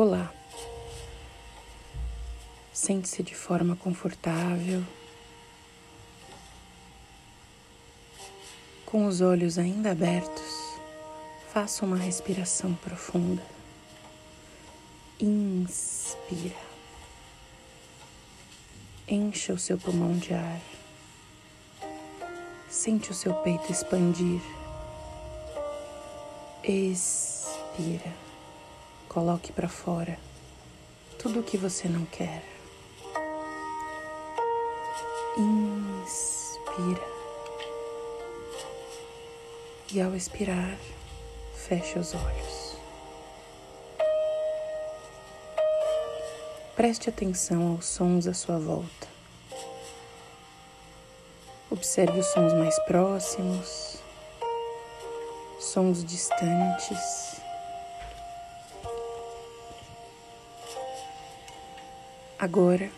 Olá. 0.00 0.32
Sente-se 2.72 3.20
de 3.20 3.34
forma 3.34 3.74
confortável, 3.74 4.84
com 8.86 9.06
os 9.06 9.20
olhos 9.20 9.58
ainda 9.58 9.90
abertos, 9.90 10.78
faça 11.52 11.84
uma 11.84 11.96
respiração 11.96 12.74
profunda. 12.74 13.42
Inspira. 15.18 16.54
Encha 19.08 19.52
o 19.52 19.58
seu 19.58 19.76
pulmão 19.76 20.16
de 20.16 20.32
ar. 20.32 20.60
Sente 22.70 23.10
o 23.10 23.14
seu 23.14 23.34
peito 23.34 23.72
expandir. 23.72 24.40
Expira. 26.62 28.27
Coloque 29.08 29.52
para 29.52 29.68
fora 29.68 30.18
tudo 31.18 31.40
o 31.40 31.42
que 31.42 31.56
você 31.56 31.88
não 31.88 32.04
quer. 32.04 32.44
Inspira. 35.36 37.08
E 39.92 40.00
ao 40.00 40.14
expirar, 40.14 40.76
feche 41.54 41.98
os 41.98 42.14
olhos. 42.14 42.76
Preste 46.76 47.08
atenção 47.08 47.72
aos 47.72 47.86
sons 47.86 48.26
à 48.26 48.34
sua 48.34 48.58
volta. 48.58 49.08
Observe 51.70 52.20
os 52.20 52.26
sons 52.26 52.52
mais 52.52 52.78
próximos, 52.80 53.96
sons 55.58 56.04
distantes. 56.04 57.27
Agora, 62.40 62.88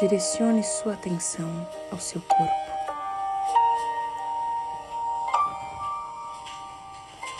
direcione 0.00 0.62
sua 0.62 0.94
atenção 0.94 1.68
ao 1.92 1.98
seu 2.00 2.18
corpo. 2.22 2.70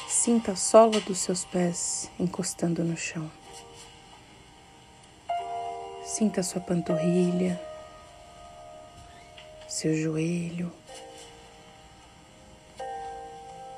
Sinta 0.06 0.52
a 0.52 0.56
sola 0.56 1.00
dos 1.00 1.17
seus 1.20 1.47
pés 1.47 2.11
encostando 2.20 2.84
no 2.84 2.94
chão. 2.94 3.33
Sinta 6.05 6.42
sua 6.42 6.61
panturrilha, 6.61 7.58
seu 9.67 9.97
joelho, 9.97 10.70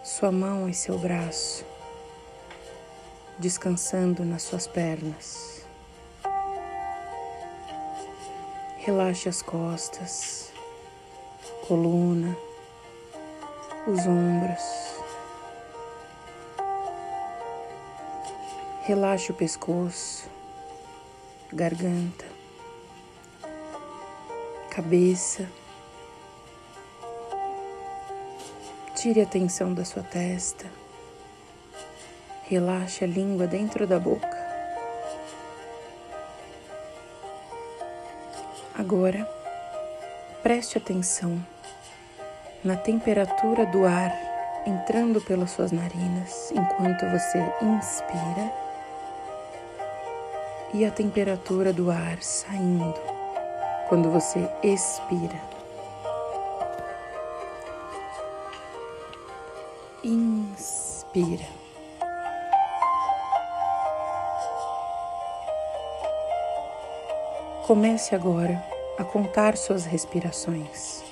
sua 0.02 0.32
mão 0.32 0.68
e 0.68 0.74
seu 0.74 0.98
braço 0.98 1.64
descansando 3.38 4.24
nas 4.24 4.42
suas 4.42 4.66
pernas. 4.66 5.51
Relaxe 8.84 9.28
as 9.28 9.40
costas, 9.40 10.52
coluna, 11.68 12.36
os 13.86 14.00
ombros. 14.08 14.60
Relaxe 18.82 19.30
o 19.30 19.34
pescoço, 19.36 20.28
garganta, 21.52 22.24
cabeça. 24.68 25.48
Tire 28.96 29.20
a 29.20 29.26
tensão 29.26 29.72
da 29.72 29.84
sua 29.84 30.02
testa. 30.02 30.66
Relaxe 32.48 33.04
a 33.04 33.06
língua 33.06 33.46
dentro 33.46 33.86
da 33.86 34.00
boca. 34.00 34.41
Agora, 38.74 39.28
preste 40.42 40.78
atenção 40.78 41.38
na 42.64 42.74
temperatura 42.74 43.66
do 43.66 43.84
ar 43.84 44.12
entrando 44.66 45.20
pelas 45.20 45.50
suas 45.50 45.72
narinas 45.72 46.50
enquanto 46.52 47.04
você 47.10 47.38
inspira 47.60 48.52
e 50.72 50.86
a 50.86 50.90
temperatura 50.90 51.70
do 51.72 51.90
ar 51.90 52.22
saindo 52.22 52.94
quando 53.88 54.10
você 54.10 54.48
expira. 54.62 55.38
Inspira. 60.02 61.61
Comece 67.66 68.12
agora 68.12 68.60
a 68.98 69.04
contar 69.04 69.56
suas 69.56 69.84
respirações. 69.84 71.04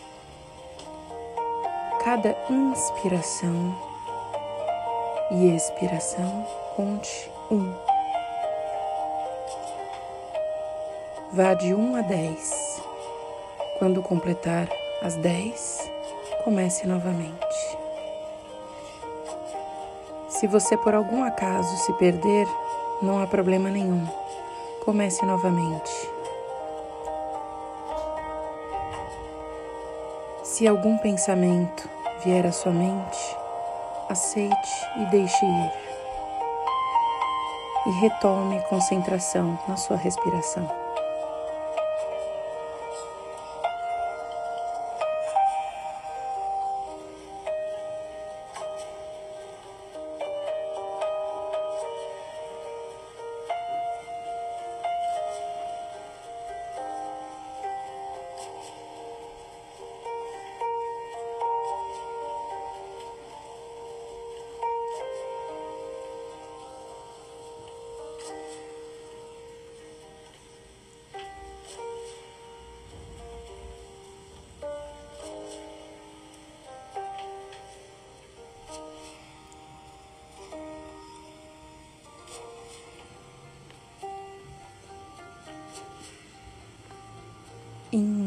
Cada 2.03 2.37
inspiração 2.51 3.73
e 5.31 5.55
expiração, 5.55 6.45
conte 6.75 7.31
um. 7.53 7.73
Vá 11.33 11.55
de 11.55 11.73
um 11.73 11.95
a 11.95 12.01
dez. 12.01 12.83
Quando 13.79 14.03
completar 14.03 14.69
as 15.03 15.15
dez, 15.15 15.89
comece 16.43 16.85
novamente. 16.85 17.79
Se 20.29 20.49
você 20.49 20.77
por 20.77 20.97
algum 20.97 21.23
acaso 21.23 21.77
se 21.77 21.93
perder, 21.93 22.49
não 23.01 23.23
há 23.23 23.27
problema 23.29 23.71
nenhum. 23.71 24.05
Comece 24.85 25.25
novamente. 25.25 26.20
Se 30.61 30.69
algum 30.69 30.99
pensamento 30.99 31.89
vier 32.23 32.45
à 32.45 32.53
sua 32.53 32.71
mente, 32.71 33.19
aceite 34.11 34.71
e 34.99 35.07
deixe 35.07 35.47
ir. 35.47 35.73
E 37.87 38.01
retome 38.03 38.61
concentração 38.69 39.59
na 39.67 39.79
sua 39.79 39.97
respiração. 39.97 40.80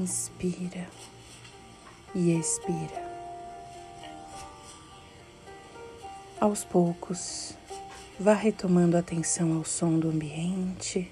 Inspira 0.04 0.86
e 2.14 2.38
expira. 2.38 3.10
Aos 6.42 6.66
poucos, 6.66 7.56
vá 8.20 8.34
retomando 8.34 8.98
atenção 8.98 9.56
ao 9.56 9.64
som 9.64 9.98
do 9.98 10.10
ambiente. 10.10 11.10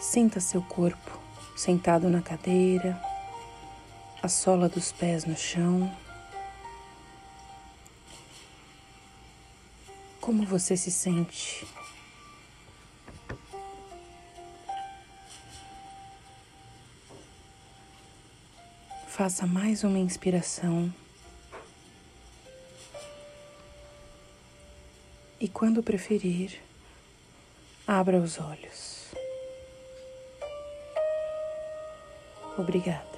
Sinta 0.00 0.38
seu 0.38 0.62
corpo 0.62 1.20
sentado 1.56 2.08
na 2.08 2.22
cadeira, 2.22 2.96
a 4.22 4.28
sola 4.28 4.68
dos 4.68 4.92
pés 4.92 5.24
no 5.24 5.36
chão. 5.36 5.92
Como 10.20 10.46
você 10.46 10.76
se 10.76 10.92
sente 10.92 11.66
Faça 19.16 19.46
mais 19.46 19.84
uma 19.84 20.00
inspiração. 20.00 20.92
E 25.38 25.46
quando 25.46 25.84
preferir, 25.84 26.60
abra 27.86 28.18
os 28.18 28.40
olhos. 28.40 29.14
Obrigada. 32.58 33.13